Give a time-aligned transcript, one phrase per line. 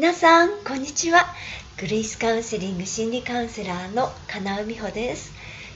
[0.00, 1.26] 皆さんこんにちは。
[1.78, 5.30] グレイスカウンセリング心理カウンセラーの金尾美穂です。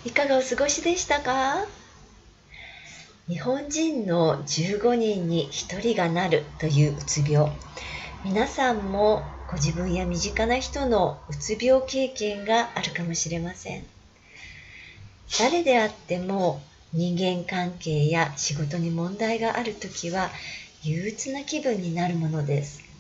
[0.07, 1.67] いかがお過ごしでしたか？
[3.29, 7.53] 日本人の15人に1人がなるといううつ病。
[8.25, 13.85] 皆さんもご自分や身近な人のうつ病経験があるかもしれません。
[15.39, 16.63] 誰であっても
[16.95, 20.31] 人間関係や仕事に問題がある時は
[20.83, 22.94] 憂鬱な気分になるものです。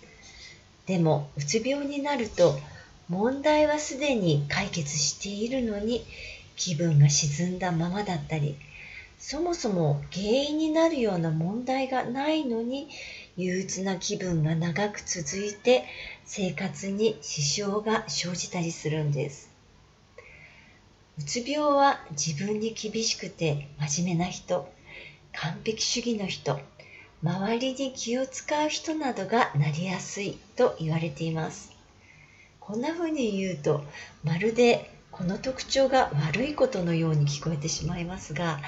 [0.87, 2.59] でもうつ病になると
[3.09, 6.05] 問題はすでに解決しているのに
[6.57, 8.57] 気分が沈んだままだったり
[9.19, 12.89] そもそも原因になるような問題がないのに
[13.37, 15.85] 憂鬱な気分が長く続いて
[16.25, 19.51] 生活に支障が生じたりするんです。
[21.19, 24.69] うつ病は自分に厳しくて真面目な人
[25.33, 26.61] 完璧主義の人
[27.25, 31.73] 周りに気を使う人などがなりやすいと言われています。
[32.61, 33.83] こんな風に言うと
[34.25, 38.61] まるでこの特徴が悪いことのように聞こえてしまいますが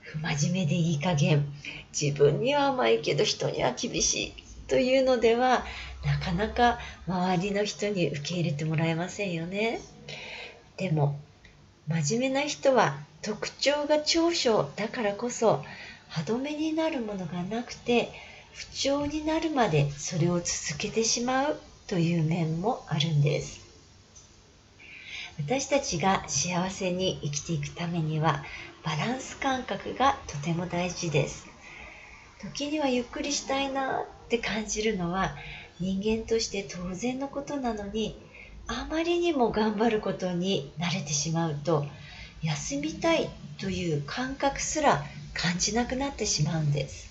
[0.00, 1.44] 不真面目でいい加減
[1.92, 4.32] 自分には甘いけど人には厳しい
[4.68, 5.66] というのでは
[6.06, 9.80] なかなか周りの人に受け入れてもらえませんよね。
[10.78, 11.20] でも
[11.86, 15.62] 真面目な人は特徴が長所だからこそ
[16.08, 18.10] 歯止めになるものがなくて
[18.52, 23.60] 不調になるまでそれを続けてしまうという面もあるんです。
[25.38, 28.42] 私たちが幸せに生きていくためには
[28.84, 31.46] バランス感覚がとても大事です。
[32.40, 35.34] 時にはゆっくりしたいなって感じるのは
[35.80, 38.16] 人間として当然のことなのに
[38.66, 41.86] あまりにも頑張ることに慣れてしまうと
[42.42, 45.04] 休みたいという感覚すら
[45.38, 47.08] 感じなくなってしまうんです。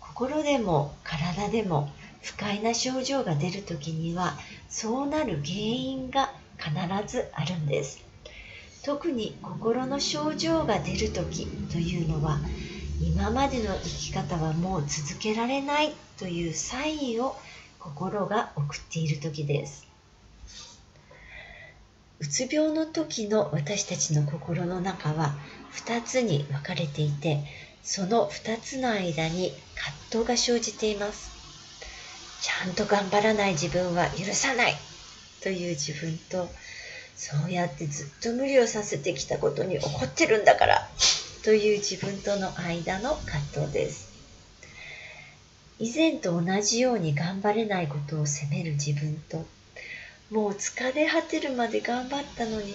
[0.00, 1.90] 心でも体でも
[2.22, 4.36] 不快な症状が出る時には
[4.68, 6.72] そうなる原因が必
[7.06, 8.00] ずあるんです。
[8.84, 12.38] 特に心の症状が出る時というのは
[13.00, 17.36] 今までの生き方はもう続けられないというサインを
[17.78, 19.86] 心が送っている時です。
[22.18, 25.34] うつ病の時の私たちの心の中は
[25.74, 27.44] 2つに分かれていて
[27.82, 29.52] その2つの間に
[30.10, 31.30] 葛藤が生じています。
[32.40, 34.74] ちゃんと頑張らない自分は許さない
[35.42, 36.48] という自分と
[37.16, 40.88] そうやってずっと無理をさせてきたことに怒ってるんだから
[41.44, 44.12] という自分との間の葛藤です。
[45.78, 49.44] 以前と同じように頑張れないことを責める自分と
[50.30, 52.74] もう疲れ果てるまで頑張ったのに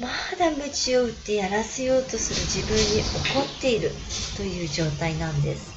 [0.00, 0.08] ま
[0.38, 3.90] だ鞭を打ってやらせようとする自分に怒っている
[4.36, 5.72] という状態なんです。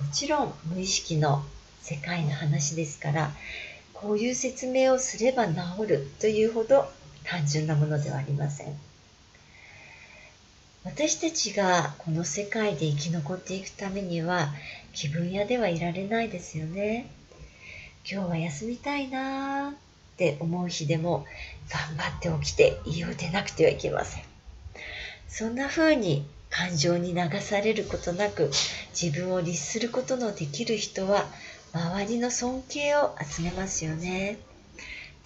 [0.00, 1.42] もちろん無意識の
[1.80, 3.30] 世界の話ですから
[3.94, 5.54] こういう説明をすれば治
[5.86, 6.86] るというほど
[7.24, 8.78] 単純なものではありません。
[10.84, 14.52] 私たちがこの世界で生き残っていくためには
[14.92, 17.10] 気分屋ではいられないですよね。
[18.08, 19.74] 今日は休みたいな
[20.16, 21.26] って思う日でも
[21.68, 24.22] 頑張って起きて家を出なくてはいけません。
[25.28, 28.50] そんな風に感情に流されることなく
[28.98, 31.26] 自分を律することのできる人は
[31.74, 34.38] 周りの尊敬を集めますよね。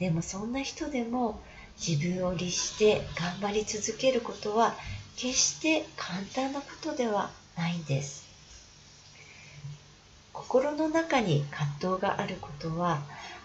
[0.00, 1.40] でもそんな人でも
[1.78, 4.74] 自分を律して頑張り続けることは
[5.16, 8.29] 決して簡単なことではないんです。
[10.50, 12.98] 心の中に葛藤があることは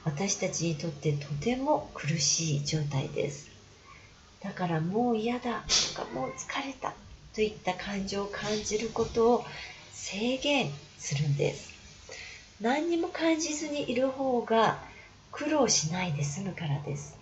[0.06, 3.52] 私たちにとってとても苦しい状態です。
[4.42, 5.64] だからもう嫌だ
[5.96, 6.96] とかもう疲れた
[7.36, 9.46] といった感情を感じることを
[9.92, 11.74] 制限するんです。
[12.60, 14.80] 何にも感じずにいる方が
[15.32, 17.20] 苦労しないで済むからです。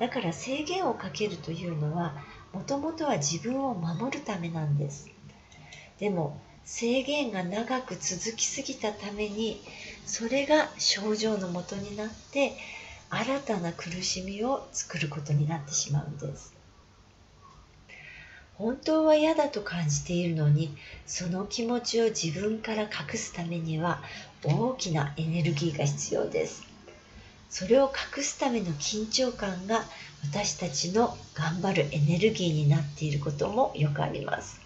[0.00, 2.16] だから制限をかけるというのは
[2.52, 5.08] もともとは自分を守るためなんです。
[6.00, 9.62] でも制限が長く続きすぎたために
[10.04, 12.52] それが症状のもとになって
[13.08, 16.52] 新たな苦しみを作ることになってしまうんです。
[18.54, 20.74] 本当は嫌だと感じているのに
[21.06, 24.02] その気持ちを自分から隠すためには
[24.42, 26.64] 大きなエネルギーが必要です。
[27.48, 29.84] それを隠すための緊張感が
[30.24, 34.60] 私たちの頑張るエネルギーになっていることもよくあります。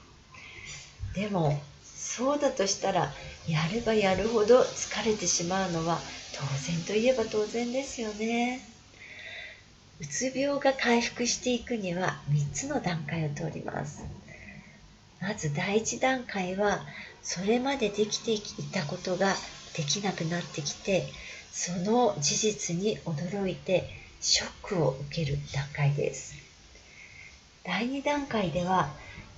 [1.15, 1.61] でも
[2.01, 3.13] そうだとしたら
[3.47, 5.99] やればやるほど疲れてしまうのは
[6.33, 8.61] 当然といえば当然ですよね。
[10.01, 14.03] うつ病が回復していくには3つの段階を通ります。
[15.21, 16.81] まず第1段階は
[17.23, 18.41] それまでできてい
[18.73, 19.35] たことが
[19.77, 21.07] できなくなってきて
[21.53, 23.91] その事実に驚いて
[24.23, 26.35] ショックを受ける段階です。
[27.63, 28.89] 第2段階では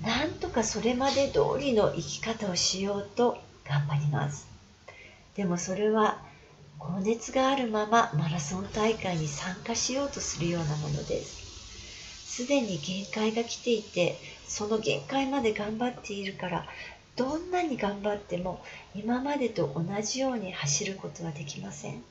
[0.02, 4.46] なんとかそれまで通りの生き方をしようと頑張ります。
[5.36, 6.18] でもそれは
[6.78, 11.42] 高熱があるままマラソン大会に参加しようとするようなものです。
[12.42, 14.16] すでに限界が来ていて
[14.48, 16.66] その限界まで頑張っているから
[17.14, 18.60] どんなに頑張っても
[18.94, 22.02] 今までと同じように走ることはできません。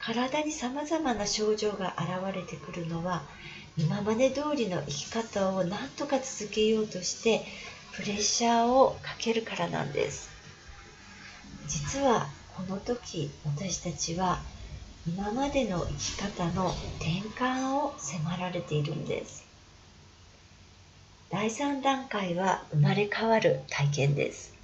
[0.00, 3.22] 体にさまざまな症状が現れてくるのは
[3.76, 7.44] 今まで通りの生き方を何とか続けようとして
[7.94, 10.30] プレッシャーをかけるからなんです。
[11.68, 12.26] 実は
[12.56, 14.40] この時私たちは
[15.06, 19.44] 今までの生き方の転換を迫られているんです。
[21.30, 24.54] 第3段階は生まれ変わる体験です。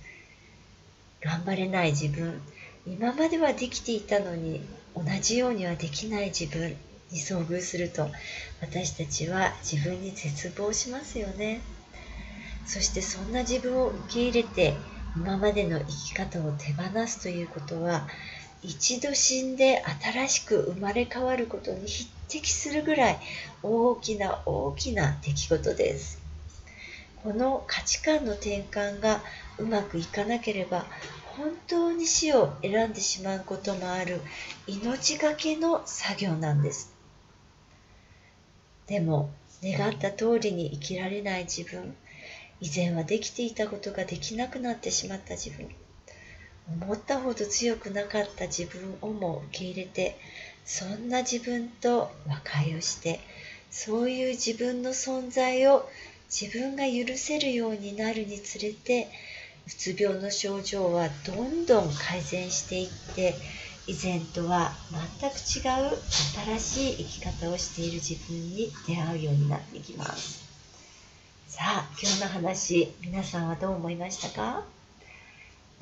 [1.21, 2.41] 頑張れない自分
[2.87, 4.61] 今まではできていたのに
[4.97, 6.77] 同じようにはできない自分
[7.11, 8.09] に遭遇すると
[8.61, 11.61] 私たちは自分に絶望しますよね。
[12.67, 14.75] そしてそんな自分を受け入れて
[15.15, 18.09] 今までの生き方を手放すということは
[18.63, 23.19] 一度死んで新しく生まれ変わることに匹敵するぐらい
[23.63, 26.21] 大きな大きな出来事です。
[27.23, 29.21] この価値観の転換が
[29.59, 30.87] うまくいかなければ
[31.37, 34.21] 本当に死を選んでしまうこともある
[34.67, 36.95] 命がけの作業なんです。
[38.87, 39.31] でも
[39.63, 41.97] 願った通りに生きられない自分
[42.61, 45.69] 以前はできていたことができなくなってしまった自分
[46.69, 50.17] 思ったほど強くなかった自分をも受け入れて
[50.65, 53.21] そんな自分と和解をして
[53.71, 55.89] そういう自分の存在を
[56.29, 59.09] 自分が許せるようになるにつれて
[59.67, 63.35] うつ病の症状はどんどん改善していって
[63.89, 64.73] 以前とは
[65.21, 65.61] 全く違
[65.93, 65.97] う
[66.59, 70.45] 新しい生き方をしている自分に出会うようになってきます。
[71.49, 74.65] さあ今日の話皆さんはどう思いましたか？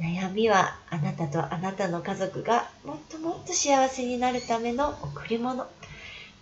[0.00, 5.66] 悩みはあなたとあなたの家族がもっともっと幸せになるための贈り物。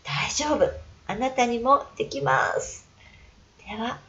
[0.05, 0.71] 大丈夫。
[1.07, 2.87] あなたにもできます。
[3.69, 4.01] では